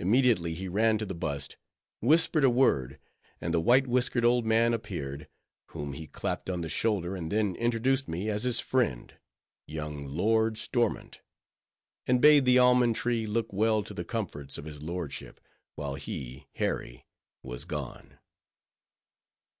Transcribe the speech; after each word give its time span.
Immediately 0.00 0.54
he 0.54 0.66
ran 0.66 0.98
to 0.98 1.06
the 1.06 1.14
bust, 1.14 1.56
whispered 2.00 2.42
a 2.42 2.50
word, 2.50 2.98
and 3.40 3.54
the 3.54 3.60
white 3.60 3.86
whiskered 3.86 4.24
old 4.24 4.44
man 4.44 4.74
appeared: 4.74 5.28
whom 5.66 5.92
he 5.92 6.08
clapped 6.08 6.50
on 6.50 6.60
the 6.60 6.68
shoulder, 6.68 7.14
and 7.14 7.30
then 7.30 7.54
introduced 7.54 8.08
me 8.08 8.28
as 8.28 8.42
his 8.42 8.58
friend—young 8.58 10.08
Lord 10.08 10.58
Stormont; 10.58 11.20
and 12.04 12.20
bade 12.20 12.46
the 12.46 12.58
almond 12.58 12.96
tree 12.96 13.28
look 13.28 13.52
well 13.52 13.84
to 13.84 13.94
the 13.94 14.04
comforts 14.04 14.58
of 14.58 14.64
his 14.64 14.82
lordship, 14.82 15.38
while 15.76 15.94
he—Harry—was 15.94 17.64
gone. 17.64 18.18